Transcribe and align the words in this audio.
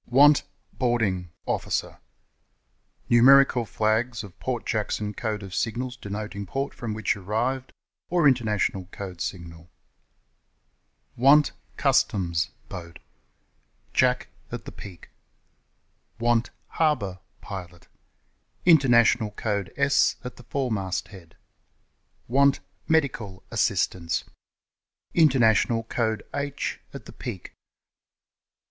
Want 0.07 0.41
Boarding 0.73 1.29
Officer 1.45 1.99
Numerical 3.07 3.67
flags 3.67 4.23
of 4.23 4.39
Port 4.39 4.65
Jackson 4.65 5.13
Code 5.13 5.43
of 5.43 5.53
signals 5.53 5.95
denoting 5.95 6.47
port 6.47 6.73
from 6.73 6.95
which 6.95 7.15
arrived, 7.15 7.71
or 8.09 8.27
International 8.27 8.85
Code 8.85 9.21
Signal. 9.21 9.69
Ō¢ĀJack 11.19 11.59
at 14.51 14.65
the 14.65 14.71
peak. 14.71 15.09
Internatidual 16.19 17.19
code 19.35 19.71
S 19.77 20.15
at 20.23 20.37
the 20.37 20.43
foremast 20.45 21.09
head. 21.09 21.35
Want 22.27 22.59
Medical 22.87 23.43
Assistance 23.51 24.23
International 25.13 25.83
code 25.83 26.23
H 26.33 26.79
at 26.91 27.05
the 27.05 27.13
peak. 27.13 27.53